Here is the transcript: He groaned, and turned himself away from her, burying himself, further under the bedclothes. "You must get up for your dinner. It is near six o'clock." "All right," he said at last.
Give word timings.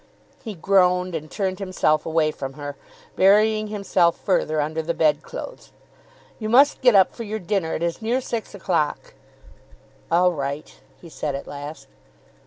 He 0.43 0.55
groaned, 0.55 1.13
and 1.13 1.29
turned 1.29 1.59
himself 1.59 2.07
away 2.07 2.31
from 2.31 2.53
her, 2.53 2.75
burying 3.15 3.67
himself, 3.67 4.17
further 4.17 4.59
under 4.59 4.81
the 4.81 4.95
bedclothes. 4.95 5.71
"You 6.39 6.49
must 6.49 6.81
get 6.81 6.95
up 6.95 7.13
for 7.13 7.21
your 7.21 7.37
dinner. 7.37 7.75
It 7.75 7.83
is 7.83 8.01
near 8.01 8.19
six 8.19 8.55
o'clock." 8.55 9.13
"All 10.09 10.31
right," 10.31 10.73
he 10.99 11.07
said 11.07 11.35
at 11.35 11.45
last. 11.45 11.85